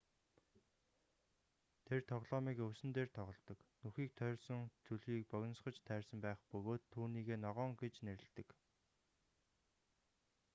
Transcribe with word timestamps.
тэр 1.89 2.01
тоглоомыг 2.11 2.57
өвсөн 2.67 2.91
дээр 2.93 3.09
тоголдог 3.17 3.59
нүхийг 3.83 4.11
тойрсон 4.19 4.61
зүлгийг 4.85 5.23
богинсгож 5.33 5.75
тайрсан 5.87 6.19
байх 6.25 6.39
бөгөөд 6.51 6.83
түүнийгээ 6.93 7.39
ногоон 7.45 7.73
гэж 7.81 7.95
нэрэлдэг 8.05 8.47